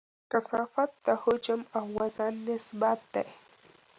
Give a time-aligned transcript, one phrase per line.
[0.31, 3.27] کثافت د حجم او وزن نسبت دی.